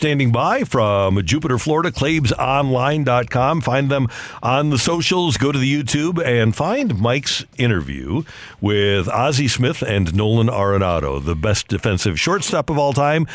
Standing 0.00 0.32
by 0.32 0.64
from 0.64 1.22
Jupiter, 1.26 1.58
Florida, 1.58 1.90
ClaibsOnline.com. 1.90 3.60
Find 3.60 3.90
them 3.90 4.08
on 4.42 4.70
the 4.70 4.78
socials. 4.78 5.36
Go 5.36 5.52
to 5.52 5.58
the 5.58 5.70
YouTube 5.70 6.24
and 6.24 6.56
find 6.56 6.98
Mike's 6.98 7.44
interview 7.58 8.22
with 8.62 9.10
Ozzie 9.10 9.46
Smith 9.46 9.82
and 9.82 10.14
Nolan 10.14 10.46
Arenado, 10.46 11.22
the 11.22 11.34
best 11.34 11.68
defensive 11.68 12.18
shortstop 12.18 12.70
of 12.70 12.78
all 12.78 12.94
time, 12.94 13.26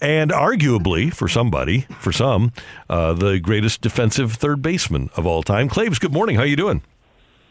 and 0.00 0.30
arguably, 0.30 1.12
for 1.12 1.28
somebody, 1.28 1.82
for 2.00 2.10
some, 2.10 2.54
uh, 2.88 3.12
the 3.12 3.38
greatest 3.38 3.82
defensive 3.82 4.32
third 4.32 4.62
baseman 4.62 5.10
of 5.18 5.26
all 5.26 5.42
time. 5.42 5.68
Claibs, 5.68 5.98
good 5.98 6.14
morning. 6.14 6.36
How 6.36 6.44
are 6.44 6.46
you 6.46 6.56
doing? 6.56 6.80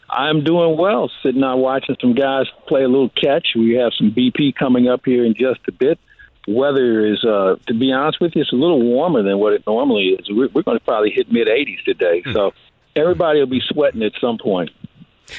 I'm 0.09 0.43
doing 0.43 0.79
well. 0.79 1.11
Sitting 1.21 1.43
out 1.43 1.57
watching 1.57 1.95
some 2.01 2.15
guys 2.15 2.47
play 2.67 2.81
a 2.81 2.87
little 2.87 3.09
catch. 3.09 3.49
We 3.55 3.75
have 3.75 3.91
some 3.95 4.09
BP 4.09 4.55
coming 4.55 4.87
up 4.87 5.01
here 5.05 5.23
in 5.23 5.35
just 5.35 5.59
a 5.67 5.71
bit. 5.71 5.99
Weather 6.47 7.05
is, 7.05 7.23
uh, 7.23 7.55
to 7.67 7.73
be 7.73 7.91
honest 7.91 8.19
with 8.19 8.35
you, 8.35 8.41
it's 8.41 8.51
a 8.51 8.55
little 8.55 8.81
warmer 8.81 9.23
than 9.23 9.39
what 9.39 9.53
it 9.53 9.63
normally 9.65 10.09
is. 10.09 10.29
We're, 10.29 10.49
we're 10.53 10.63
going 10.63 10.77
to 10.77 10.83
probably 10.83 11.11
hit 11.11 11.31
mid 11.31 11.47
80s 11.47 11.83
today, 11.85 12.23
so 12.33 12.53
everybody 12.95 13.39
will 13.39 13.47
be 13.47 13.61
sweating 13.69 14.03
at 14.03 14.11
some 14.19 14.37
point. 14.37 14.69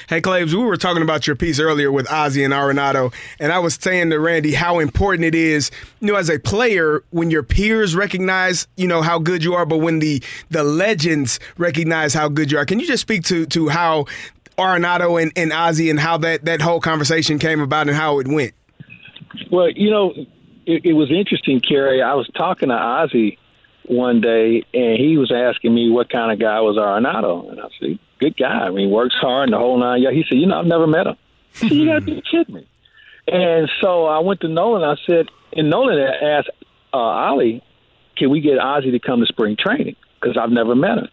Hey, 0.08 0.20
Claibs, 0.20 0.54
we 0.54 0.64
were 0.64 0.78
talking 0.78 1.02
about 1.02 1.26
your 1.26 1.36
piece 1.36 1.60
earlier 1.60 1.92
with 1.92 2.10
Ozzie 2.10 2.42
and 2.42 2.54
Arenado, 2.54 3.12
and 3.38 3.52
I 3.52 3.58
was 3.58 3.74
saying 3.74 4.10
to 4.10 4.18
Randy 4.18 4.54
how 4.54 4.78
important 4.78 5.26
it 5.26 5.34
is, 5.34 5.70
you 6.00 6.08
know, 6.08 6.16
as 6.16 6.30
a 6.30 6.38
player, 6.38 7.04
when 7.10 7.30
your 7.30 7.42
peers 7.42 7.94
recognize, 7.94 8.66
you 8.76 8.88
know, 8.88 9.02
how 9.02 9.18
good 9.18 9.44
you 9.44 9.54
are, 9.54 9.66
but 9.66 9.78
when 9.78 9.98
the 9.98 10.22
the 10.50 10.64
legends 10.64 11.38
recognize 11.58 12.14
how 12.14 12.28
good 12.28 12.50
you 12.50 12.58
are. 12.58 12.64
Can 12.64 12.80
you 12.80 12.86
just 12.86 13.02
speak 13.02 13.24
to 13.24 13.44
to 13.46 13.68
how 13.68 14.06
Arenado 14.58 15.20
and, 15.20 15.32
and 15.36 15.52
Ozzie 15.52 15.90
and 15.90 16.00
how 16.00 16.16
that, 16.18 16.44
that 16.44 16.60
whole 16.60 16.80
conversation 16.80 17.38
came 17.38 17.60
about 17.60 17.88
and 17.88 17.96
how 17.96 18.18
it 18.20 18.28
went? 18.28 18.54
Well, 19.50 19.70
you 19.70 19.90
know, 19.90 20.14
it, 20.66 20.84
it 20.84 20.92
was 20.92 21.10
interesting, 21.10 21.60
Kerry. 21.60 22.02
I 22.02 22.14
was 22.14 22.28
talking 22.36 22.68
to 22.68 22.74
Ozzie 22.74 23.38
one 23.86 24.20
day, 24.20 24.64
and 24.72 24.98
he 24.98 25.16
was 25.18 25.30
asking 25.32 25.74
me 25.74 25.90
what 25.90 26.08
kind 26.10 26.32
of 26.32 26.38
guy 26.38 26.60
was 26.60 26.76
Arenado, 26.76 27.50
and 27.50 27.60
I 27.60 27.68
said, 27.80 27.98
"Good 28.18 28.36
guy. 28.36 28.66
I 28.66 28.70
mean, 28.70 28.90
works 28.90 29.14
hard 29.14 29.48
and 29.48 29.54
the 29.54 29.58
whole 29.58 29.78
nine." 29.78 30.02
Yeah, 30.02 30.10
he 30.10 30.24
said, 30.28 30.38
"You 30.38 30.46
know, 30.46 30.58
I've 30.58 30.66
never 30.66 30.86
met 30.86 31.06
him." 31.06 31.16
Said, 31.52 31.72
"You 31.72 31.86
got 31.86 31.94
to 31.94 32.00
be 32.00 32.22
kidding 32.30 32.54
me!" 32.54 32.66
And 33.26 33.70
so 33.80 34.06
I 34.06 34.18
went 34.20 34.40
to 34.40 34.48
Nolan. 34.48 34.82
I 34.82 34.96
said, 35.06 35.28
and 35.52 35.70
Nolan 35.70 35.98
asked 35.98 36.50
uh, 36.92 37.30
Oli, 37.30 37.62
"Can 38.16 38.30
we 38.30 38.40
get 38.40 38.58
Ozzie 38.58 38.90
to 38.90 38.98
come 38.98 39.20
to 39.20 39.26
spring 39.26 39.56
training? 39.56 39.96
Because 40.20 40.36
I've 40.36 40.50
never 40.50 40.74
met 40.74 40.98
him." 40.98 41.08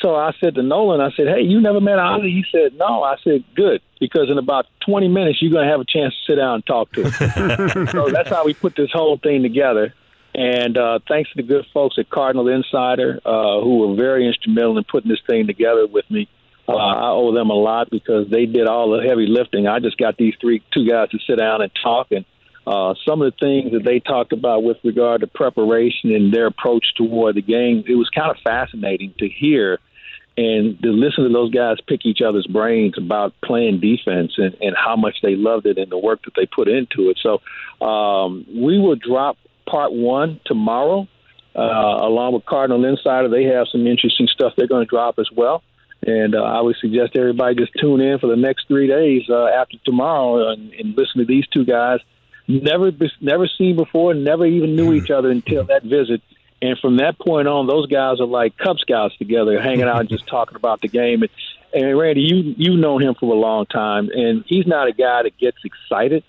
So 0.00 0.14
I 0.14 0.32
said 0.40 0.54
to 0.56 0.62
Nolan, 0.62 1.00
I 1.00 1.10
said, 1.16 1.26
"Hey, 1.26 1.42
you 1.42 1.60
never 1.60 1.80
met 1.80 1.98
Ozzie?" 1.98 2.30
He 2.30 2.44
said, 2.52 2.74
"No." 2.78 3.02
I 3.02 3.16
said, 3.24 3.44
"Good, 3.54 3.80
because 3.98 4.30
in 4.30 4.38
about 4.38 4.66
20 4.86 5.08
minutes 5.08 5.40
you're 5.40 5.50
going 5.50 5.64
to 5.64 5.70
have 5.70 5.80
a 5.80 5.86
chance 5.86 6.14
to 6.14 6.32
sit 6.32 6.36
down 6.36 6.56
and 6.56 6.66
talk 6.66 6.92
to 6.92 7.08
him." 7.08 7.88
so 7.88 8.10
that's 8.10 8.28
how 8.28 8.44
we 8.44 8.54
put 8.54 8.76
this 8.76 8.90
whole 8.92 9.16
thing 9.16 9.42
together. 9.42 9.94
And 10.34 10.76
uh, 10.76 10.98
thanks 11.08 11.30
to 11.30 11.36
the 11.36 11.42
good 11.42 11.64
folks 11.72 11.96
at 11.98 12.10
Cardinal 12.10 12.48
Insider, 12.48 13.20
uh, 13.24 13.60
who 13.62 13.78
were 13.78 13.94
very 13.96 14.26
instrumental 14.26 14.76
in 14.76 14.84
putting 14.84 15.10
this 15.10 15.22
thing 15.26 15.46
together 15.46 15.86
with 15.86 16.04
me. 16.10 16.28
Uh, 16.68 16.76
I 16.76 17.08
owe 17.10 17.32
them 17.32 17.48
a 17.48 17.54
lot 17.54 17.90
because 17.90 18.28
they 18.28 18.44
did 18.44 18.66
all 18.66 18.90
the 18.90 19.02
heavy 19.02 19.26
lifting. 19.26 19.66
I 19.66 19.78
just 19.78 19.96
got 19.96 20.16
these 20.18 20.34
three 20.40 20.62
two 20.72 20.86
guys 20.86 21.08
to 21.10 21.18
sit 21.26 21.38
down 21.38 21.62
and 21.62 21.72
talk, 21.82 22.08
and 22.10 22.26
uh, 22.66 22.94
some 23.06 23.22
of 23.22 23.32
the 23.32 23.38
things 23.38 23.72
that 23.72 23.84
they 23.84 24.00
talked 24.00 24.32
about 24.32 24.64
with 24.64 24.78
regard 24.82 25.20
to 25.20 25.26
preparation 25.26 26.12
and 26.12 26.32
their 26.32 26.46
approach 26.46 26.94
toward 26.96 27.36
the 27.36 27.42
game, 27.42 27.84
it 27.86 27.94
was 27.94 28.10
kind 28.10 28.30
of 28.30 28.36
fascinating 28.42 29.14
to 29.18 29.28
hear 29.28 29.78
and 30.36 30.80
to 30.82 30.88
listen 30.88 31.24
to 31.24 31.30
those 31.30 31.50
guys 31.50 31.78
pick 31.86 32.04
each 32.04 32.20
other's 32.20 32.46
brains 32.46 32.94
about 32.98 33.32
playing 33.42 33.80
defense 33.80 34.32
and, 34.36 34.54
and 34.60 34.76
how 34.76 34.94
much 34.96 35.16
they 35.22 35.34
loved 35.34 35.64
it 35.64 35.78
and 35.78 35.90
the 35.90 35.98
work 35.98 36.22
that 36.24 36.34
they 36.36 36.44
put 36.44 36.68
into 36.68 37.08
it. 37.08 37.18
So 37.22 37.40
um, 37.84 38.44
we 38.48 38.78
will 38.78 38.96
drop 38.96 39.38
part 39.68 39.92
one 39.92 40.40
tomorrow. 40.44 41.08
Uh, 41.54 41.98
along 42.02 42.34
with 42.34 42.44
Cardinal 42.44 42.84
Insider, 42.84 43.30
they 43.30 43.44
have 43.44 43.66
some 43.72 43.86
interesting 43.86 44.28
stuff 44.28 44.52
they're 44.56 44.66
going 44.66 44.84
to 44.84 44.90
drop 44.90 45.18
as 45.18 45.28
well. 45.34 45.62
And 46.06 46.34
uh, 46.34 46.42
I 46.42 46.60
would 46.60 46.76
suggest 46.76 47.16
everybody 47.16 47.54
just 47.54 47.72
tune 47.80 48.02
in 48.02 48.18
for 48.18 48.26
the 48.26 48.36
next 48.36 48.68
three 48.68 48.88
days 48.88 49.22
uh, 49.30 49.46
after 49.46 49.78
tomorrow 49.84 50.50
and, 50.50 50.70
and 50.74 50.94
listen 50.94 51.20
to 51.20 51.24
these 51.24 51.46
two 51.46 51.64
guys. 51.64 52.00
Never, 52.48 52.92
never 53.20 53.48
seen 53.48 53.76
before, 53.76 54.14
never 54.14 54.46
even 54.46 54.76
knew 54.76 54.92
each 54.92 55.10
other 55.10 55.30
until 55.30 55.64
that 55.64 55.82
visit. 55.82 56.22
And 56.62 56.78
from 56.78 56.98
that 56.98 57.18
point 57.18 57.48
on, 57.48 57.66
those 57.66 57.86
guys 57.86 58.20
are 58.20 58.26
like 58.26 58.56
Cub 58.56 58.78
Scouts 58.78 59.16
together, 59.18 59.60
hanging 59.60 59.82
out 59.82 60.00
and 60.00 60.08
just 60.08 60.26
talking 60.26 60.56
about 60.56 60.80
the 60.80 60.88
game. 60.88 61.22
And, 61.22 61.30
and 61.74 61.98
Randy, 61.98 62.22
you 62.22 62.54
you've 62.56 62.78
known 62.78 63.02
him 63.02 63.14
for 63.18 63.34
a 63.34 63.38
long 63.38 63.66
time, 63.66 64.08
and 64.10 64.44
he's 64.46 64.66
not 64.66 64.88
a 64.88 64.92
guy 64.92 65.24
that 65.24 65.36
gets 65.38 65.58
excited 65.64 66.24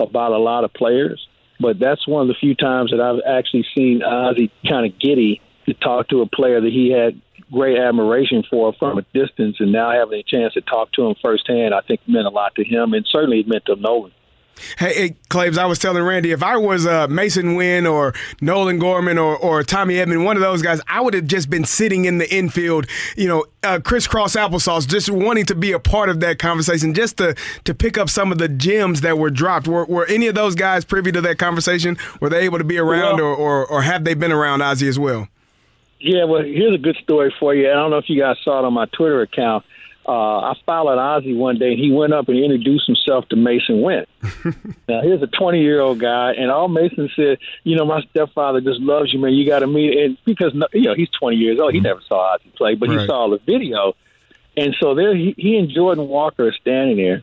about 0.00 0.32
a 0.32 0.38
lot 0.38 0.64
of 0.64 0.72
players. 0.72 1.28
But 1.60 1.78
that's 1.78 2.08
one 2.08 2.22
of 2.22 2.28
the 2.28 2.34
few 2.34 2.54
times 2.54 2.90
that 2.90 3.00
I've 3.00 3.20
actually 3.26 3.66
seen 3.76 4.02
Ozzie 4.02 4.50
kind 4.66 4.86
of 4.86 4.98
giddy 4.98 5.42
to 5.66 5.74
talk 5.74 6.08
to 6.08 6.22
a 6.22 6.26
player 6.26 6.60
that 6.60 6.72
he 6.72 6.90
had 6.90 7.20
great 7.52 7.78
admiration 7.78 8.42
for 8.48 8.72
from 8.72 8.98
a 8.98 9.02
distance, 9.12 9.56
and 9.60 9.72
now 9.72 9.90
having 9.90 10.18
a 10.18 10.22
chance 10.22 10.54
to 10.54 10.62
talk 10.62 10.90
to 10.92 11.06
him 11.06 11.14
firsthand, 11.22 11.74
I 11.74 11.80
think 11.80 12.00
meant 12.06 12.26
a 12.26 12.30
lot 12.30 12.54
to 12.56 12.64
him, 12.64 12.94
and 12.94 13.06
certainly 13.06 13.40
it 13.40 13.48
meant 13.48 13.66
to 13.66 13.76
Nolan. 13.76 14.12
Hey, 14.78 14.94
hey 14.94 15.16
Claibs, 15.28 15.58
I 15.58 15.66
was 15.66 15.78
telling 15.78 16.02
Randy, 16.02 16.32
if 16.32 16.42
I 16.42 16.56
was 16.56 16.86
uh, 16.86 17.06
Masyn 17.08 17.56
Winn 17.56 17.86
or 17.86 18.14
Nolan 18.40 18.78
Gorman 18.78 19.18
or, 19.18 19.36
or 19.36 19.62
Tommy 19.62 19.94
Edman, 19.94 20.24
one 20.24 20.36
of 20.36 20.42
those 20.42 20.62
guys, 20.62 20.80
I 20.88 21.00
would 21.00 21.14
have 21.14 21.26
just 21.26 21.50
been 21.50 21.64
sitting 21.64 22.04
in 22.04 22.18
the 22.18 22.32
infield, 22.32 22.86
you 23.16 23.28
know, 23.28 23.44
uh, 23.62 23.80
crisscross 23.82 24.36
applesauce, 24.36 24.88
just 24.88 25.10
wanting 25.10 25.46
to 25.46 25.54
be 25.54 25.72
a 25.72 25.78
part 25.78 26.08
of 26.08 26.20
that 26.20 26.38
conversation, 26.38 26.94
just 26.94 27.18
to 27.18 27.34
to 27.64 27.74
pick 27.74 27.98
up 27.98 28.08
some 28.08 28.32
of 28.32 28.38
the 28.38 28.48
gems 28.48 29.00
that 29.02 29.18
were 29.18 29.30
dropped. 29.30 29.68
Were, 29.68 29.84
were 29.84 30.06
any 30.06 30.26
of 30.26 30.34
those 30.34 30.54
guys 30.54 30.84
privy 30.84 31.12
to 31.12 31.20
that 31.20 31.38
conversation? 31.38 31.96
Were 32.20 32.28
they 32.28 32.40
able 32.40 32.58
to 32.58 32.64
be 32.64 32.78
around, 32.78 33.16
Well- 33.16 33.26
or, 33.26 33.36
or, 33.36 33.66
or 33.66 33.82
have 33.82 34.04
they 34.04 34.14
been 34.14 34.32
around 34.32 34.62
Ozzie 34.62 34.88
as 34.88 34.98
well? 34.98 35.28
Yeah, 36.02 36.24
well, 36.24 36.42
here's 36.42 36.74
a 36.74 36.78
good 36.78 36.96
story 37.02 37.34
for 37.38 37.54
you. 37.54 37.70
I 37.70 37.74
don't 37.74 37.90
know 37.90 37.98
if 37.98 38.08
you 38.08 38.18
guys 38.18 38.36
saw 38.42 38.58
it 38.58 38.64
on 38.64 38.72
my 38.72 38.86
Twitter 38.86 39.20
account. 39.20 39.64
Uh, 40.10 40.40
I 40.40 40.54
followed 40.66 40.98
Ozzie 40.98 41.34
one 41.34 41.56
day, 41.56 41.70
and 41.70 41.78
he 41.78 41.92
went 41.92 42.12
up 42.12 42.28
and 42.28 42.36
introduced 42.36 42.84
himself 42.88 43.28
to 43.28 43.36
Masyn 43.36 43.80
Winn. 43.80 44.06
now, 44.88 45.02
here's 45.02 45.22
a 45.22 45.28
20 45.28 45.60
year 45.60 45.80
old 45.80 46.00
guy, 46.00 46.32
and 46.32 46.50
all 46.50 46.68
Masyn 46.68 47.08
said, 47.14 47.38
"You 47.62 47.76
know, 47.76 47.84
my 47.84 48.02
stepfather 48.10 48.60
just 48.60 48.80
loves 48.80 49.12
you, 49.12 49.20
man. 49.20 49.34
You 49.34 49.46
got 49.46 49.60
to 49.60 49.68
meet." 49.68 49.96
And 49.96 50.18
because 50.24 50.52
you 50.72 50.82
know 50.82 50.94
he's 50.96 51.10
20 51.10 51.36
years 51.36 51.60
old, 51.60 51.74
he 51.74 51.78
never 51.78 52.00
saw 52.08 52.34
Ozzie 52.34 52.50
play, 52.56 52.74
but 52.74 52.90
he 52.90 53.06
saw 53.06 53.28
the 53.28 53.38
video, 53.46 53.94
and 54.56 54.74
so 54.80 54.96
there 54.96 55.14
he, 55.14 55.32
he 55.38 55.56
and 55.56 55.70
Jordan 55.70 56.08
Walker 56.08 56.48
are 56.48 56.56
standing 56.60 56.96
there, 56.96 57.22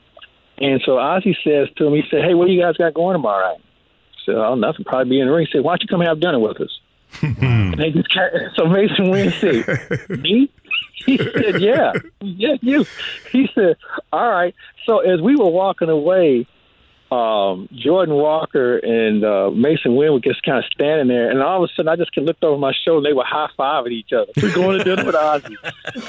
and 0.57 0.81
so 0.85 0.97
Ozzie 0.97 1.37
says 1.43 1.67
to 1.75 1.87
him, 1.87 1.93
he 1.93 2.03
said, 2.09 2.23
"Hey, 2.23 2.35
what 2.35 2.47
do 2.47 2.53
you 2.53 2.61
guys 2.61 2.77
got 2.77 2.93
going 2.93 3.15
tomorrow 3.15 3.49
night?" 3.49 3.61
I 3.61 4.25
said, 4.25 4.35
"Oh, 4.35 4.55
nothing. 4.55 4.85
Probably 4.85 5.09
be 5.09 5.19
in 5.19 5.27
the 5.27 5.33
ring." 5.33 5.45
He 5.45 5.51
said, 5.51 5.65
"Why 5.65 5.73
don't 5.73 5.81
you 5.81 5.89
come 5.89 5.99
have 5.99 6.21
dinner 6.21 6.39
with 6.39 6.61
us?" 6.61 6.79
and 7.21 7.77
they 7.77 7.91
just 7.91 8.07
so 8.55 8.63
Masyn 8.63 9.11
Winn 9.11 9.33
said, 9.41 10.09
"Me?" 10.21 10.49
He 11.05 11.17
said, 11.17 11.61
"Yeah, 11.61 11.93
yeah, 12.21 12.55
you." 12.61 12.85
He 13.31 13.49
said, 13.53 13.77
"All 14.11 14.29
right." 14.29 14.55
So 14.85 14.99
as 14.99 15.21
we 15.21 15.35
were 15.35 15.49
walking 15.49 15.89
away, 15.89 16.47
um, 17.11 17.69
Jordan 17.73 18.15
Walker 18.15 18.77
and 18.77 19.23
uh, 19.23 19.49
Masyn 19.53 19.95
Winn 19.95 20.13
were 20.13 20.19
just 20.19 20.43
kind 20.43 20.57
of 20.57 20.65
standing 20.71 21.07
there, 21.07 21.29
and 21.29 21.41
all 21.41 21.63
of 21.63 21.69
a 21.69 21.73
sudden, 21.73 21.89
I 21.89 21.95
just 21.95 22.15
looked 22.17 22.43
over 22.43 22.57
my 22.57 22.73
shoulder. 22.83 22.97
and 22.97 23.05
They 23.05 23.17
were 23.17 23.23
high 23.25 23.49
fiving 23.57 23.91
each 23.91 24.11
other. 24.11 24.31
We're 24.41 24.53
going 24.53 24.79
to 24.79 24.83
dinner 24.83 25.05
with 25.05 25.15
Ozzie, 25.15 25.57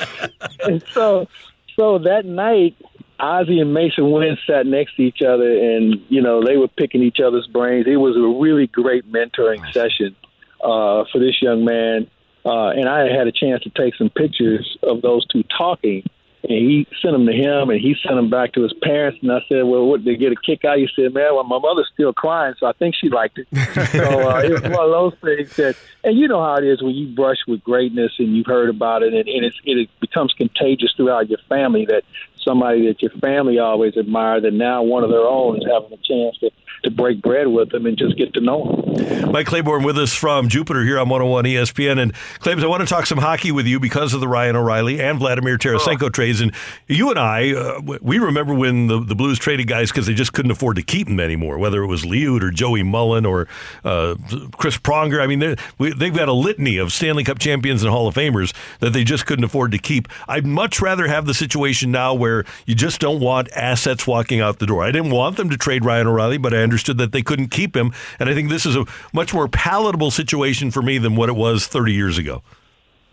and 0.64 0.82
so, 0.92 1.28
so 1.76 1.98
that 1.98 2.24
night, 2.24 2.74
Ozzie 3.20 3.60
and 3.60 3.74
Masyn 3.76 4.12
Winn 4.12 4.36
sat 4.46 4.66
next 4.66 4.96
to 4.96 5.02
each 5.02 5.22
other, 5.22 5.50
and 5.50 6.04
you 6.08 6.20
know 6.20 6.44
they 6.44 6.56
were 6.56 6.68
picking 6.68 7.02
each 7.02 7.20
other's 7.20 7.46
brains. 7.46 7.86
It 7.86 7.96
was 7.96 8.16
a 8.16 8.40
really 8.42 8.66
great 8.66 9.10
mentoring 9.10 9.62
session 9.72 10.16
uh, 10.62 11.04
for 11.12 11.18
this 11.20 11.40
young 11.40 11.64
man, 11.64 12.10
uh, 12.48 12.70
and 12.70 12.88
I 12.88 13.12
had 13.12 13.26
a 13.26 13.32
chance 13.32 13.62
to 13.64 13.70
take 13.70 13.94
some 13.94 14.08
pictures 14.08 14.78
of 14.82 15.02
those 15.02 15.26
two 15.26 15.42
talking. 15.56 16.02
and 16.44 16.52
he 16.52 16.86
sent 17.02 17.12
them 17.12 17.26
to 17.26 17.32
him, 17.32 17.68
and 17.68 17.78
he 17.78 17.94
sent 18.02 18.14
them 18.14 18.30
back 18.30 18.52
to 18.52 18.62
his 18.62 18.72
parents. 18.82 19.18
And 19.20 19.30
I 19.30 19.40
said, 19.48 19.64
"Well, 19.64 19.84
what 19.86 20.02
did 20.02 20.14
they 20.14 20.18
get 20.18 20.32
a 20.32 20.36
kick 20.36 20.64
out?" 20.64 20.78
He 20.78 20.88
said, 20.96 21.12
"Man, 21.12 21.34
well, 21.34 21.44
my 21.44 21.58
mother's 21.58 21.90
still 21.92 22.14
crying, 22.14 22.54
so 22.58 22.66
I 22.66 22.72
think 22.72 22.94
she 22.94 23.10
liked 23.10 23.38
it." 23.38 23.48
so 23.92 24.30
uh, 24.30 24.40
it 24.40 24.52
was 24.52 24.62
one 24.62 24.72
of 24.72 24.90
those 24.90 25.14
things 25.22 25.56
that, 25.56 25.76
and 26.04 26.18
you 26.18 26.26
know 26.26 26.42
how 26.42 26.56
it 26.56 26.64
is 26.64 26.82
when 26.82 26.94
you 26.94 27.14
brush 27.14 27.38
with 27.46 27.62
greatness 27.62 28.12
and 28.18 28.34
you've 28.34 28.46
heard 28.46 28.70
about 28.70 29.02
it, 29.02 29.12
and, 29.12 29.28
and 29.28 29.44
it's, 29.44 29.60
it 29.64 29.90
becomes 30.00 30.32
contagious 30.32 30.94
throughout 30.96 31.28
your 31.28 31.40
family. 31.50 31.84
That 31.84 32.04
somebody 32.36 32.86
that 32.86 33.02
your 33.02 33.10
family 33.20 33.58
always 33.58 33.96
admired, 33.96 34.44
that 34.44 34.54
now 34.54 34.82
one 34.82 35.04
of 35.04 35.10
their 35.10 35.26
own 35.26 35.58
is 35.58 35.66
having 35.70 35.92
a 35.92 36.02
chance 36.02 36.38
to 36.38 36.50
to 36.82 36.90
break 36.90 37.22
bread 37.22 37.48
with 37.48 37.70
them 37.70 37.86
and 37.86 37.96
just 37.96 38.16
get 38.16 38.34
to 38.34 38.40
know 38.40 38.82
them. 38.96 39.32
Mike 39.32 39.46
Claiborne 39.46 39.82
with 39.82 39.98
us 39.98 40.14
from 40.14 40.48
Jupiter 40.48 40.84
here 40.84 40.98
on 40.98 41.08
101 41.08 41.44
ESPN. 41.44 42.00
And 42.00 42.12
Claibs, 42.40 42.62
I 42.62 42.66
want 42.66 42.80
to 42.82 42.86
talk 42.86 43.06
some 43.06 43.18
hockey 43.18 43.52
with 43.52 43.66
you 43.66 43.80
because 43.80 44.14
of 44.14 44.20
the 44.20 44.28
Ryan 44.28 44.56
O'Reilly 44.56 45.00
and 45.00 45.18
Vladimir 45.18 45.58
Tarasenko 45.58 46.04
oh. 46.04 46.08
trades. 46.08 46.40
And 46.40 46.52
you 46.86 47.10
and 47.10 47.18
I, 47.18 47.52
uh, 47.52 47.80
we 48.00 48.18
remember 48.18 48.54
when 48.54 48.86
the, 48.86 49.00
the 49.00 49.14
Blues 49.14 49.38
traded 49.38 49.68
guys 49.68 49.90
because 49.90 50.06
they 50.06 50.14
just 50.14 50.32
couldn't 50.32 50.50
afford 50.50 50.76
to 50.76 50.82
keep 50.82 51.08
them 51.08 51.20
anymore, 51.20 51.58
whether 51.58 51.82
it 51.82 51.86
was 51.86 52.04
Liut 52.04 52.42
or 52.42 52.50
Joey 52.50 52.82
Mullen 52.82 53.26
or 53.26 53.48
uh, 53.84 54.14
Chris 54.56 54.78
Pronger. 54.78 55.20
I 55.20 55.26
mean, 55.26 55.56
we, 55.78 55.92
they've 55.92 56.14
got 56.14 56.28
a 56.28 56.32
litany 56.32 56.78
of 56.78 56.92
Stanley 56.92 57.24
Cup 57.24 57.38
champions 57.38 57.82
and 57.82 57.90
Hall 57.90 58.06
of 58.06 58.14
Famers 58.14 58.54
that 58.80 58.92
they 58.92 59.04
just 59.04 59.26
couldn't 59.26 59.44
afford 59.44 59.72
to 59.72 59.78
keep. 59.78 60.08
I'd 60.28 60.46
much 60.46 60.80
rather 60.80 61.06
have 61.06 61.26
the 61.26 61.34
situation 61.34 61.90
now 61.90 62.14
where 62.14 62.44
you 62.66 62.74
just 62.74 63.00
don't 63.00 63.20
want 63.20 63.48
assets 63.52 64.06
walking 64.06 64.40
out 64.40 64.58
the 64.58 64.66
door. 64.66 64.84
I 64.84 64.90
didn't 64.90 65.10
want 65.10 65.36
them 65.36 65.50
to 65.50 65.56
trade 65.56 65.84
Ryan 65.84 66.06
O'Reilly, 66.06 66.38
but 66.38 66.54
I 66.54 66.62
understood 66.78 66.98
that 66.98 67.10
they 67.10 67.22
couldn't 67.22 67.48
keep 67.48 67.76
him. 67.76 67.92
And 68.20 68.28
I 68.28 68.34
think 68.34 68.50
this 68.50 68.64
is 68.64 68.76
a 68.76 68.84
much 69.12 69.34
more 69.34 69.48
palatable 69.48 70.12
situation 70.12 70.70
for 70.70 70.80
me 70.80 70.98
than 70.98 71.16
what 71.16 71.28
it 71.28 71.34
was 71.34 71.66
30 71.66 71.92
years 71.92 72.18
ago. 72.18 72.42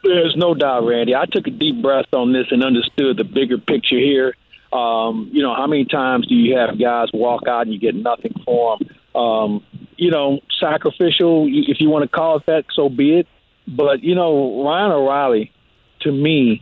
There's 0.04 0.36
no 0.38 0.54
doubt, 0.54 0.86
Randy. 0.86 1.16
I 1.16 1.26
took 1.26 1.48
a 1.48 1.52
deep 1.52 1.82
breath 1.82 2.14
on 2.14 2.32
this 2.32 2.46
and 2.52 2.64
understood 2.64 3.18
the 3.18 3.24
bigger 3.24 3.58
picture 3.58 3.98
here. 3.98 4.36
Um, 4.72 5.30
you 5.34 5.42
know, 5.42 5.56
how 5.56 5.66
many 5.66 5.86
times 5.86 6.28
do 6.28 6.36
you 6.36 6.56
have 6.58 6.80
guys 6.80 7.08
walk 7.12 7.48
out 7.48 7.64
and 7.64 7.74
you 7.74 7.80
get 7.80 7.96
nothing 7.96 8.34
for 8.46 8.78
them? 8.78 9.20
Um, 9.20 9.64
you 9.98 10.12
know, 10.12 10.42
sacrificial, 10.60 11.48
if 11.50 11.80
you 11.80 11.90
want 11.90 12.04
to 12.04 12.10
call 12.10 12.38
it 12.38 12.46
that, 12.46 12.66
so 12.76 12.90
be 12.90 13.20
it. 13.20 13.28
But, 13.68 14.04
you 14.04 14.14
know, 14.14 14.64
Ryan 14.64 14.92
O'Reilly, 14.92 15.52
to 16.02 16.12
me, 16.12 16.62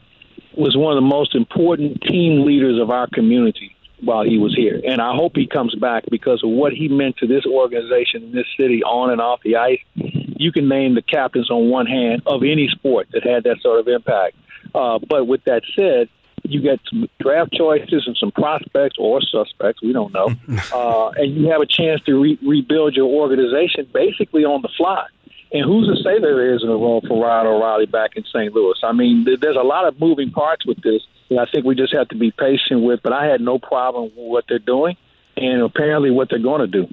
was 0.56 0.78
one 0.78 0.96
of 0.96 1.04
the 1.04 1.08
most 1.08 1.36
important 1.36 2.02
team 2.02 2.46
leaders 2.46 2.80
of 2.80 2.92
our 2.92 3.08
community 3.12 3.76
while 4.02 4.24
he 4.24 4.38
was 4.38 4.56
here. 4.56 4.82
And 4.86 5.02
I 5.02 5.16
hope 5.16 5.34
he 5.36 5.48
comes 5.48 5.76
back 5.76 6.04
because 6.10 6.44
of 6.44 6.50
what 6.50 6.74
he 6.74 6.88
meant 6.88 7.18
to 7.18 7.28
this 7.28 7.46
organization, 7.46 8.24
in 8.24 8.32
this 8.32 8.48
city, 8.58 8.84
on 8.84 9.12
and 9.12 9.22
off 9.22 9.42
the 9.44 9.56
ice. 9.56 9.80
You 9.96 10.52
can 10.52 10.68
name 10.68 10.96
the 10.96 11.02
captains 11.02 11.50
on 11.50 11.70
one 11.70 11.86
hand 11.86 12.24
of 12.26 12.44
any 12.44 12.68
sport 12.68 13.08
that 13.14 13.24
had 13.24 13.44
that 13.44 13.62
sort 13.62 13.80
of 13.80 13.88
impact. 13.88 14.36
Uh, 14.76 15.00
but 15.00 15.26
with 15.26 15.44
that 15.46 15.64
said, 15.76 16.10
you 16.44 16.62
get 16.62 16.80
some 16.90 17.08
draft 17.20 17.54
choices 17.54 18.04
and 18.06 18.18
some 18.18 18.32
prospects 18.32 18.98
or 19.00 19.22
suspects, 19.22 19.82
we 19.82 19.94
don't 19.94 20.14
know, 20.14 20.30
uh, 20.74 21.10
and 21.12 21.36
you 21.36 21.50
have 21.50 21.62
a 21.62 21.66
chance 21.66 22.02
to 22.02 22.22
re- 22.22 22.40
rebuild 22.46 22.96
your 22.96 23.08
organization 23.08 23.88
basically 23.94 24.44
on 24.44 24.62
the 24.62 24.70
fly. 24.76 25.06
And 25.54 25.64
who's 25.64 25.88
to 25.88 25.96
say 26.04 26.20
there 26.20 26.56
isn't 26.56 26.68
a 26.68 26.76
role 26.76 27.04
for 27.08 27.24
Ryan 27.24 27.46
O'Reilly 27.46 27.86
back 27.86 28.12
in 28.16 28.24
St. 28.24 28.52
Louis? 28.54 28.76
I 28.84 28.92
mean, 28.92 29.24
there's 29.40 29.56
a 29.56 29.64
lot 29.64 29.88
of 29.88 30.00
moving 30.00 30.32
parts 30.32 30.66
with 30.66 30.82
this. 30.82 31.04
And 31.30 31.40
I 31.40 31.46
think 31.46 31.64
we 31.64 31.76
just 31.76 31.94
have 31.94 32.08
to 32.10 32.16
be 32.16 32.32
patient 32.32 32.82
with. 32.82 33.02
But 33.04 33.14
I 33.14 33.28
had 33.28 33.40
no 33.40 33.60
problem 33.60 34.06
with 34.06 34.14
what 34.16 34.46
they're 34.50 34.58
doing 34.58 34.98
and 35.38 35.62
apparently 35.62 36.12
what 36.12 36.30
they're 36.30 36.40
going 36.40 36.62
to 36.62 36.68
do. 36.68 36.92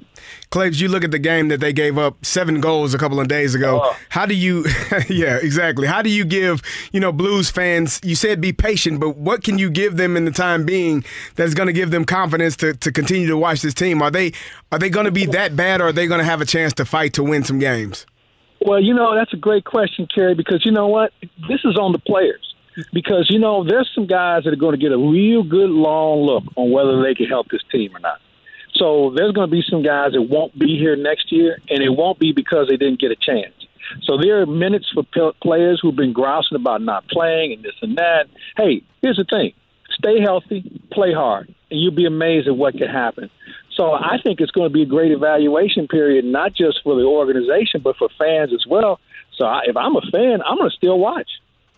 Claibs, 0.49 0.79
you 0.81 0.87
look 0.87 1.03
at 1.03 1.11
the 1.11 1.19
game 1.19 1.47
that 1.49 1.59
they 1.59 1.73
gave 1.73 1.97
up 1.97 2.23
seven 2.25 2.59
goals 2.59 2.93
a 2.93 2.97
couple 2.97 3.19
of 3.19 3.27
days 3.27 3.55
ago. 3.55 3.81
Oh. 3.83 3.97
How 4.09 4.25
do 4.25 4.35
you, 4.35 4.65
yeah, 5.09 5.37
exactly. 5.37 5.87
How 5.87 6.01
do 6.01 6.09
you 6.09 6.25
give, 6.25 6.61
you 6.91 6.99
know, 6.99 7.11
Blues 7.11 7.49
fans, 7.49 7.99
you 8.03 8.15
said 8.15 8.41
be 8.41 8.51
patient, 8.53 8.99
but 8.99 9.17
what 9.17 9.43
can 9.43 9.57
you 9.57 9.69
give 9.69 9.97
them 9.97 10.17
in 10.17 10.25
the 10.25 10.31
time 10.31 10.65
being 10.65 11.03
that's 11.35 11.53
going 11.53 11.67
to 11.67 11.73
give 11.73 11.91
them 11.91 12.05
confidence 12.05 12.55
to, 12.57 12.73
to 12.75 12.91
continue 12.91 13.27
to 13.27 13.37
watch 13.37 13.61
this 13.61 13.73
team? 13.73 14.01
Are 14.01 14.11
they, 14.11 14.33
are 14.71 14.79
they 14.79 14.89
going 14.89 15.05
to 15.05 15.11
be 15.11 15.25
that 15.27 15.55
bad 15.55 15.81
or 15.81 15.87
are 15.87 15.93
they 15.93 16.07
going 16.07 16.19
to 16.19 16.25
have 16.25 16.41
a 16.41 16.45
chance 16.45 16.73
to 16.73 16.85
fight 16.85 17.13
to 17.13 17.23
win 17.23 17.43
some 17.43 17.59
games? 17.59 18.05
Well, 18.63 18.81
you 18.81 18.93
know, 18.93 19.15
that's 19.15 19.33
a 19.33 19.37
great 19.37 19.65
question, 19.65 20.07
Kerry, 20.13 20.35
because 20.35 20.65
you 20.65 20.71
know 20.71 20.87
what? 20.87 21.13
This 21.49 21.61
is 21.65 21.77
on 21.77 21.91
the 21.91 21.99
players. 21.99 22.53
Because, 22.93 23.27
you 23.29 23.39
know, 23.39 23.63
there's 23.63 23.91
some 23.93 24.05
guys 24.05 24.43
that 24.43 24.53
are 24.53 24.57
going 24.57 24.79
to 24.79 24.81
get 24.81 24.91
a 24.91 24.97
real 24.97 25.43
good 25.43 25.69
long 25.69 26.21
look 26.21 26.43
on 26.55 26.71
whether 26.71 27.01
they 27.01 27.13
can 27.13 27.25
help 27.25 27.49
this 27.49 27.61
team 27.71 27.95
or 27.95 27.99
not. 27.99 28.19
So 28.75 29.13
there's 29.15 29.33
going 29.33 29.49
to 29.49 29.51
be 29.51 29.63
some 29.67 29.83
guys 29.83 30.13
that 30.13 30.21
won't 30.21 30.57
be 30.57 30.77
here 30.77 30.95
next 30.95 31.31
year, 31.31 31.59
and 31.69 31.83
it 31.83 31.89
won't 31.89 32.17
be 32.19 32.31
because 32.31 32.67
they 32.69 32.77
didn't 32.77 32.99
get 32.99 33.11
a 33.11 33.15
chance. 33.15 33.53
So 34.03 34.17
there 34.17 34.41
are 34.41 34.45
minutes 34.45 34.89
for 34.93 35.03
players 35.41 35.79
who've 35.81 35.95
been 35.95 36.13
grousing 36.13 36.55
about 36.55 36.81
not 36.81 37.07
playing 37.09 37.53
and 37.53 37.63
this 37.63 37.75
and 37.81 37.97
that. 37.97 38.27
Hey, 38.55 38.83
here's 39.01 39.17
the 39.17 39.25
thing 39.25 39.53
stay 39.91 40.21
healthy, 40.21 40.81
play 40.91 41.13
hard, 41.13 41.53
and 41.69 41.79
you'll 41.79 41.93
be 41.93 42.05
amazed 42.05 42.47
at 42.47 42.55
what 42.55 42.77
can 42.77 42.87
happen. 42.87 43.29
So 43.73 43.93
I 43.93 44.17
think 44.23 44.41
it's 44.41 44.51
going 44.51 44.69
to 44.69 44.73
be 44.73 44.83
a 44.83 44.85
great 44.85 45.11
evaluation 45.11 45.87
period, 45.87 46.25
not 46.25 46.53
just 46.53 46.81
for 46.83 46.95
the 46.95 47.03
organization, 47.03 47.81
but 47.81 47.95
for 47.97 48.09
fans 48.17 48.53
as 48.53 48.65
well. 48.67 48.99
So 49.37 49.45
I, 49.45 49.61
if 49.65 49.77
I'm 49.77 49.95
a 49.95 50.01
fan, 50.11 50.41
I'm 50.41 50.57
going 50.57 50.69
to 50.69 50.75
still 50.75 50.99
watch 50.99 51.29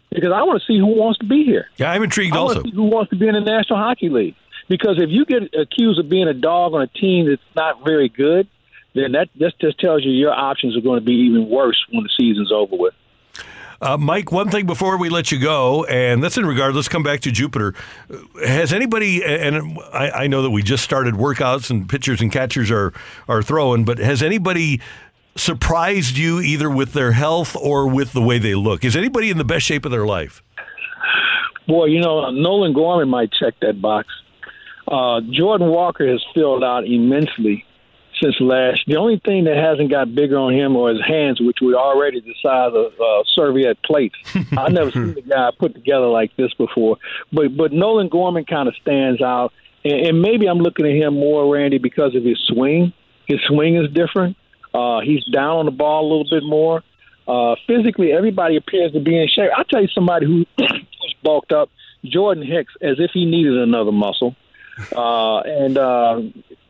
because 0.09 0.31
I 0.31 0.43
want 0.43 0.61
to 0.61 0.65
see 0.65 0.77
who 0.77 0.87
wants 0.87 1.19
to 1.19 1.25
be 1.25 1.43
here. 1.43 1.67
Yeah, 1.77 1.91
I'm 1.91 2.03
intrigued 2.03 2.35
I 2.35 2.39
also. 2.39 2.63
who 2.63 2.83
wants 2.83 3.11
to 3.11 3.15
be 3.15 3.27
in 3.27 3.35
the 3.35 3.41
National 3.41 3.79
Hockey 3.79 4.09
League? 4.09 4.35
Because 4.69 4.97
if 4.97 5.09
you 5.09 5.25
get 5.25 5.53
accused 5.53 5.99
of 5.99 6.09
being 6.09 6.27
a 6.27 6.33
dog 6.33 6.73
on 6.73 6.81
a 6.81 6.87
team 6.87 7.29
that's 7.29 7.41
not 7.55 7.83
very 7.83 8.09
good, 8.09 8.47
then 8.95 9.13
that 9.13 9.29
just 9.37 9.79
tells 9.79 10.03
you 10.03 10.11
your 10.11 10.31
options 10.31 10.77
are 10.77 10.81
going 10.81 10.99
to 10.99 11.05
be 11.05 11.13
even 11.13 11.49
worse 11.49 11.83
when 11.91 12.03
the 12.03 12.09
season's 12.17 12.51
over 12.51 12.75
with. 12.75 12.93
Uh, 13.81 13.97
Mike, 13.97 14.31
one 14.31 14.49
thing 14.49 14.65
before 14.65 14.97
we 14.97 15.09
let 15.09 15.31
you 15.31 15.39
go, 15.39 15.83
and 15.85 16.23
that's 16.23 16.37
in 16.37 16.45
regard, 16.45 16.75
let's 16.75 16.87
come 16.87 17.03
back 17.03 17.21
to 17.21 17.31
Jupiter. 17.31 17.73
Has 18.45 18.71
anybody, 18.73 19.23
and 19.23 19.79
I, 19.91 20.09
I 20.11 20.27
know 20.27 20.41
that 20.41 20.51
we 20.51 20.63
just 20.63 20.83
started 20.83 21.15
workouts 21.15 21.69
and 21.69 21.87
pitchers 21.87 22.21
and 22.21 22.31
catchers 22.31 22.71
are, 22.71 22.93
are 23.27 23.41
throwing, 23.41 23.85
but 23.85 23.97
has 23.97 24.21
anybody 24.23 24.81
surprised 25.35 26.17
you 26.17 26.39
either 26.39 26.69
with 26.69 26.93
their 26.93 27.11
health 27.11 27.55
or 27.55 27.87
with 27.87 28.13
the 28.13 28.21
way 28.21 28.37
they 28.37 28.55
look? 28.55 28.83
Is 28.85 28.95
anybody 28.95 29.29
in 29.29 29.37
the 29.37 29.43
best 29.45 29.65
shape 29.65 29.85
of 29.85 29.91
their 29.91 30.05
life? 30.05 30.43
Boy, 31.67 31.85
you 31.85 32.01
know, 32.01 32.29
Nolan 32.31 32.73
Gorman 32.73 33.09
might 33.09 33.31
check 33.31 33.53
that 33.61 33.81
box. 33.81 34.07
Uh, 34.87 35.21
Jordan 35.31 35.69
Walker 35.69 36.07
has 36.07 36.21
filled 36.33 36.63
out 36.63 36.85
immensely 36.85 37.65
since 38.23 38.39
last. 38.39 38.83
The 38.87 38.95
only 38.95 39.19
thing 39.23 39.43
that 39.45 39.57
hasn't 39.57 39.89
got 39.89 40.15
bigger 40.15 40.37
on 40.37 40.53
him 40.53 40.75
are 40.77 40.89
his 40.89 41.05
hands, 41.05 41.41
which 41.41 41.57
were 41.61 41.75
already 41.75 42.21
the 42.21 42.33
size 42.41 42.71
of 42.73 42.93
uh, 42.99 43.23
Soviet 43.33 43.81
plates. 43.83 44.15
I've 44.57 44.71
never 44.71 44.91
seen 44.91 45.15
a 45.17 45.21
guy 45.21 45.51
put 45.57 45.73
together 45.73 46.07
like 46.07 46.35
this 46.37 46.53
before. 46.53 46.97
But 47.31 47.55
but 47.55 47.71
Nolan 47.71 48.09
Gorman 48.09 48.45
kind 48.45 48.67
of 48.67 48.75
stands 48.81 49.21
out, 49.21 49.51
and, 49.83 50.07
and 50.07 50.21
maybe 50.21 50.47
I'm 50.47 50.59
looking 50.59 50.85
at 50.85 50.93
him 50.93 51.15
more, 51.15 51.53
Randy, 51.53 51.77
because 51.77 52.15
of 52.15 52.23
his 52.23 52.39
swing. 52.47 52.93
His 53.27 53.39
swing 53.47 53.75
is 53.75 53.91
different. 53.91 54.37
Uh, 54.73 55.01
he's 55.01 55.23
down 55.25 55.57
on 55.57 55.65
the 55.65 55.71
ball 55.71 56.01
a 56.01 56.09
little 56.09 56.29
bit 56.29 56.43
more. 56.43 56.83
Uh, 57.27 57.55
physically, 57.67 58.11
everybody 58.11 58.57
appears 58.57 58.91
to 58.93 58.99
be 58.99 59.17
in 59.17 59.27
shape. 59.27 59.49
I'll 59.55 59.63
tell 59.63 59.81
you 59.81 59.87
somebody 59.89 60.25
who 60.25 60.45
was 60.57 61.15
bulked 61.23 61.51
up, 61.51 61.69
Jordan 62.03 62.45
Hicks, 62.45 62.73
as 62.81 62.99
if 62.99 63.11
he 63.13 63.25
needed 63.25 63.57
another 63.57 63.91
muscle. 63.91 64.35
Uh, 64.93 65.39
and 65.41 65.77
uh, 65.77 66.21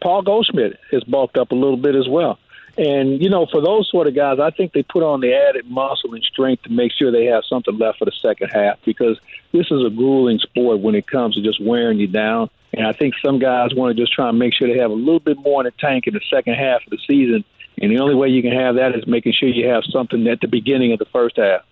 Paul 0.04 0.22
Goldschmidt 0.22 0.78
has 0.92 1.04
bulked 1.06 1.38
up 1.38 1.52
a 1.52 1.56
little 1.56 1.78
bit 1.78 1.96
as 1.96 2.10
well. 2.10 2.38
And, 2.78 3.22
you 3.22 3.30
know, 3.30 3.46
for 3.46 3.62
those 3.62 3.90
sort 3.90 4.08
of 4.08 4.16
guys, 4.16 4.40
I 4.40 4.50
think 4.50 4.74
they 4.74 4.84
put 4.84 5.02
on 5.02 5.22
the 5.22 5.34
added 5.34 5.70
muscle 5.70 6.14
and 6.14 6.24
strength 6.24 6.64
to 6.64 6.72
make 6.72 6.92
sure 6.92 7.10
they 7.10 7.26
have 7.26 7.44
something 7.46 7.78
left 7.78 8.00
for 8.00 8.06
the 8.06 8.12
second 8.12 8.50
half 8.50 8.80
because 8.84 9.18
this 9.54 9.68
is 9.72 9.86
a 9.86 9.90
grueling 9.90 10.40
sport 10.40 10.80
when 10.80 10.96
it 10.96 11.08
comes 11.08 11.36
to 11.36 11.42
just 11.42 11.64
wearing 11.64 12.00
you 12.00 12.08
down. 12.08 12.50
And 12.74 12.86
I 12.86 12.92
think 12.92 13.14
some 13.24 13.40
guys 13.40 13.74
want 13.74 13.96
to 13.96 14.02
just 14.02 14.12
try 14.12 14.28
and 14.28 14.40
make 14.40 14.54
sure 14.54 14.68
they 14.68 14.80
have 14.80 14.92
a 14.92 14.96
little 14.96 15.20
bit 15.20 15.38
more 15.38 15.62
in 15.62 15.66
the 15.66 15.72
tank 15.72 16.08
in 16.08 16.16
the 16.16 16.22
second 16.30 16.56
half 16.56 16.84
of 16.84 16.90
the 16.90 16.98
season. 17.08 17.46
And 17.84 17.92
the 17.92 18.00
only 18.00 18.16
way 18.16 18.30
you 18.30 18.42
can 18.42 18.54
have 18.54 18.76
that 18.76 18.96
is 18.96 19.06
making 19.06 19.34
sure 19.34 19.50
you 19.50 19.68
have 19.68 19.84
something 19.92 20.26
at 20.30 20.40
the 20.40 20.48
beginning 20.48 20.94
of 20.94 21.00
the 21.00 21.06
first 21.06 21.36
half. 21.36 21.66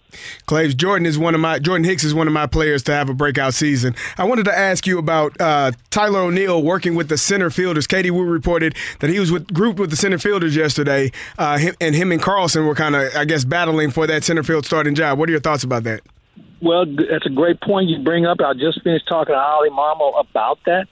Claibs 0.45 0.75
Jordan 0.75 1.05
is 1.05 1.17
one 1.17 1.33
of 1.33 1.39
my 1.39 1.57
Jordan 1.57 1.85
Hicks 1.85 2.03
is 2.03 2.13
one 2.13 2.27
of 2.27 2.33
my 2.33 2.47
players 2.47 2.83
to 2.83 2.93
have 2.93 3.09
a 3.09 3.13
breakout 3.13 3.53
season. 3.53 3.95
I 4.17 4.25
wanted 4.25 4.43
to 4.43 4.57
ask 4.57 4.85
you 4.85 4.99
about 4.99 5.39
uh, 5.39 5.71
Tyler 5.89 6.19
O'Neill 6.19 6.61
working 6.61 6.95
with 6.95 7.07
the 7.07 7.17
center 7.17 7.49
fielders. 7.49 7.87
Katie 7.87 8.11
Woo 8.11 8.25
reported 8.25 8.75
that 8.99 9.09
he 9.09 9.21
was 9.21 9.31
with, 9.31 9.53
grouped 9.53 9.79
with 9.79 9.89
the 9.89 9.95
center 9.95 10.17
fielders 10.17 10.53
yesterday, 10.53 11.13
uh, 11.37 11.57
him, 11.57 11.75
and 11.79 11.95
him 11.95 12.11
and 12.11 12.21
Carlson 12.21 12.65
were 12.65 12.75
kind 12.75 12.93
of, 12.97 13.15
I 13.15 13.23
guess, 13.23 13.45
battling 13.45 13.89
for 13.89 14.05
that 14.05 14.25
center 14.25 14.43
field 14.43 14.65
starting 14.65 14.95
job. 14.95 15.17
What 15.17 15.29
are 15.29 15.31
your 15.31 15.39
thoughts 15.39 15.63
about 15.63 15.85
that? 15.85 16.01
Well, 16.61 16.85
that's 16.85 17.25
a 17.25 17.29
great 17.29 17.61
point 17.61 17.87
you 17.87 18.03
bring 18.03 18.25
up. 18.25 18.41
I 18.41 18.53
just 18.53 18.83
finished 18.83 19.07
talking 19.07 19.33
to 19.33 19.41
Oli 19.41 19.69
Marmol 19.69 20.19
about 20.19 20.59
that, 20.65 20.87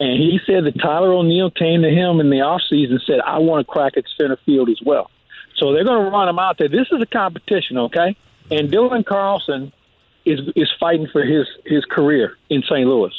and 0.00 0.20
he 0.20 0.40
said 0.46 0.64
that 0.64 0.80
Tyler 0.80 1.12
O'Neill 1.12 1.50
came 1.50 1.82
to 1.82 1.90
him 1.90 2.20
in 2.20 2.30
the 2.30 2.38
offseason 2.38 2.92
and 2.92 3.02
said, 3.06 3.20
"I 3.20 3.38
want 3.38 3.66
to 3.66 3.70
crack 3.70 3.96
at 3.96 4.04
center 4.20 4.36
field 4.44 4.68
as 4.68 4.80
well." 4.84 5.10
So 5.56 5.72
they're 5.72 5.84
going 5.84 6.04
to 6.04 6.10
run 6.10 6.28
him 6.28 6.38
out 6.38 6.58
there. 6.58 6.68
This 6.68 6.88
is 6.90 7.00
a 7.00 7.06
competition, 7.06 7.78
okay? 7.78 8.16
And 8.50 8.70
Dylan 8.70 9.04
Carlson 9.04 9.72
is 10.24 10.40
is 10.56 10.70
fighting 10.78 11.08
for 11.12 11.22
his 11.22 11.46
his 11.64 11.84
career 11.84 12.36
in 12.50 12.62
St. 12.62 12.86
Louis. 12.86 13.12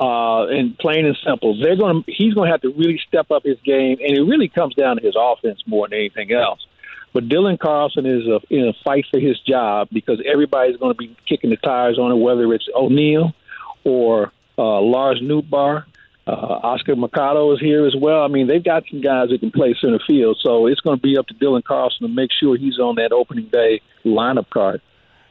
Uh, 0.00 0.46
and 0.46 0.78
plain 0.78 1.06
and 1.06 1.16
simple, 1.26 1.58
they're 1.60 1.74
going 1.76 2.04
to 2.04 2.12
he's 2.12 2.32
going 2.32 2.46
to 2.46 2.52
have 2.52 2.60
to 2.60 2.70
really 2.70 3.00
step 3.08 3.32
up 3.32 3.42
his 3.42 3.58
game, 3.64 3.98
and 4.00 4.16
it 4.16 4.22
really 4.22 4.48
comes 4.48 4.72
down 4.76 4.96
to 4.96 5.02
his 5.02 5.16
offense 5.18 5.60
more 5.66 5.88
than 5.88 5.98
anything 5.98 6.30
else. 6.32 6.64
But 7.12 7.28
Dylan 7.28 7.58
Carlson 7.58 8.06
is 8.06 8.24
a, 8.26 8.40
in 8.48 8.68
a 8.68 8.72
fight 8.84 9.06
for 9.10 9.18
his 9.18 9.40
job 9.40 9.88
because 9.92 10.22
everybody's 10.24 10.76
going 10.76 10.94
to 10.94 10.96
be 10.96 11.16
kicking 11.28 11.50
the 11.50 11.56
tires 11.56 11.98
on 11.98 12.12
it, 12.12 12.14
whether 12.14 12.52
it's 12.54 12.68
O'Neill 12.76 13.34
or 13.82 14.32
uh, 14.56 14.80
Lars 14.80 15.20
Nootbaar. 15.20 15.84
Uh, 16.28 16.60
Oscar 16.62 16.94
Mercado 16.94 17.50
is 17.54 17.60
here 17.60 17.86
as 17.86 17.96
well. 17.98 18.22
I 18.22 18.28
mean, 18.28 18.48
they've 18.48 18.62
got 18.62 18.84
some 18.90 19.00
guys 19.00 19.30
that 19.30 19.40
can 19.40 19.50
play 19.50 19.74
center 19.80 19.98
field, 20.06 20.38
so 20.42 20.66
it's 20.66 20.80
going 20.82 20.98
to 20.98 21.02
be 21.02 21.16
up 21.16 21.26
to 21.28 21.34
Dylan 21.34 21.64
Carlson 21.64 22.06
to 22.06 22.12
make 22.12 22.30
sure 22.38 22.58
he's 22.58 22.78
on 22.78 22.96
that 22.96 23.12
opening 23.12 23.48
day 23.50 23.80
lineup 24.04 24.50
card. 24.50 24.82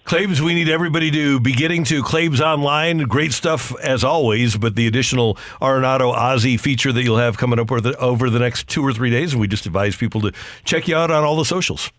Claibs, 0.05 0.41
we 0.41 0.55
need 0.55 0.69
everybody 0.69 1.11
to 1.11 1.39
be 1.39 1.53
getting 1.53 1.83
to 1.83 2.01
Claibs 2.01 2.41
Online. 2.41 2.99
Great 2.99 3.31
stuff 3.31 3.77
as 3.79 4.03
always, 4.03 4.57
but 4.57 4.75
the 4.75 4.87
additional 4.87 5.35
Arenado 5.61 6.11
Ozzie 6.11 6.57
feature 6.57 6.91
that 6.91 7.03
you'll 7.03 7.17
have 7.17 7.37
coming 7.37 7.59
up 7.59 7.71
over 7.71 7.81
the, 7.81 7.95
over 7.97 8.31
the 8.31 8.39
next 8.39 8.67
two 8.67 8.83
or 8.83 8.91
three 8.91 9.11
days, 9.11 9.33
and 9.33 9.39
we 9.41 9.47
just 9.47 9.67
advise 9.67 9.95
people 9.95 10.21
to 10.21 10.31
check 10.63 10.87
you 10.87 10.95
out 10.95 11.11
on 11.11 11.23
all 11.23 11.35
the 11.35 11.45
socials. 11.45 11.91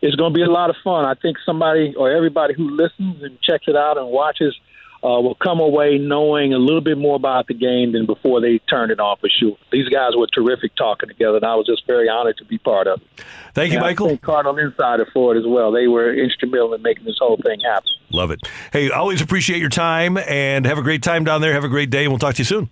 It's 0.00 0.16
going 0.16 0.32
to 0.32 0.34
be 0.34 0.42
a 0.42 0.50
lot 0.50 0.70
of 0.70 0.76
fun. 0.82 1.04
I 1.04 1.14
think 1.14 1.36
somebody 1.44 1.94
or 1.96 2.10
everybody 2.10 2.54
who 2.54 2.70
listens 2.70 3.22
and 3.22 3.38
checks 3.42 3.64
it 3.66 3.76
out 3.76 3.98
and 3.98 4.08
watches 4.08 4.56
uh, 5.06 5.20
will 5.20 5.36
come 5.36 5.60
away 5.60 5.98
knowing 5.98 6.52
a 6.52 6.58
little 6.58 6.80
bit 6.80 6.98
more 6.98 7.14
about 7.14 7.46
the 7.46 7.54
game 7.54 7.92
than 7.92 8.06
before 8.06 8.40
they 8.40 8.58
turned 8.58 8.90
it 8.90 8.98
on 8.98 9.16
for 9.18 9.28
sure. 9.28 9.56
These 9.70 9.88
guys 9.88 10.12
were 10.16 10.26
terrific 10.26 10.74
talking 10.74 11.08
together, 11.08 11.36
and 11.36 11.44
I 11.44 11.54
was 11.54 11.66
just 11.66 11.86
very 11.86 12.08
honored 12.08 12.38
to 12.38 12.44
be 12.44 12.58
part 12.58 12.88
of 12.88 13.00
it. 13.00 13.24
Thank 13.54 13.70
you, 13.70 13.78
and 13.78 13.86
Michael. 13.86 14.06
I 14.06 14.08
thank 14.10 14.22
Cardinal 14.22 14.58
Insider 14.58 15.06
for 15.12 15.36
it 15.36 15.38
as 15.38 15.46
well. 15.46 15.70
They 15.70 15.86
were 15.86 16.12
instrumental 16.12 16.74
in 16.74 16.82
making 16.82 17.04
this 17.04 17.18
whole 17.20 17.36
thing 17.36 17.60
happen. 17.60 17.90
Love 18.10 18.32
it. 18.32 18.40
Hey, 18.72 18.90
always 18.90 19.20
appreciate 19.20 19.60
your 19.60 19.68
time 19.68 20.18
and 20.18 20.66
have 20.66 20.78
a 20.78 20.82
great 20.82 21.02
time 21.02 21.22
down 21.22 21.40
there. 21.40 21.52
Have 21.52 21.64
a 21.64 21.68
great 21.68 21.90
day, 21.90 22.02
and 22.02 22.12
we'll 22.12 22.18
talk 22.18 22.34
to 22.34 22.40
you 22.40 22.44
soon. 22.44 22.68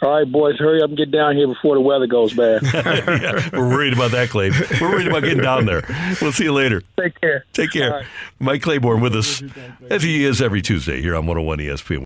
All 0.00 0.10
right, 0.10 0.30
boys, 0.30 0.56
hurry 0.58 0.80
up 0.80 0.90
and 0.90 0.96
get 0.96 1.10
down 1.10 1.34
here 1.34 1.48
before 1.48 1.74
the 1.74 1.80
weather 1.80 2.06
goes 2.06 2.32
bad. 2.32 2.62
yeah, 2.62 3.48
we're 3.52 3.68
worried 3.68 3.92
about 3.92 4.12
that, 4.12 4.28
Clay. 4.30 4.50
We're 4.80 4.92
worried 4.92 5.08
about 5.08 5.24
getting 5.24 5.42
down 5.42 5.66
there. 5.66 5.82
We'll 6.22 6.32
see 6.32 6.44
you 6.44 6.52
later. 6.52 6.82
Take 6.98 7.20
care. 7.20 7.44
Take 7.52 7.72
care. 7.72 7.90
Right. 7.90 8.06
Mike 8.38 8.62
Claiborne 8.62 9.00
with 9.00 9.16
us, 9.16 9.42
as 9.90 10.04
he 10.04 10.24
is 10.24 10.40
every 10.40 10.62
Tuesday 10.62 11.00
here 11.02 11.16
on 11.16 11.26
101 11.26 11.58
ESPN. 11.58 12.04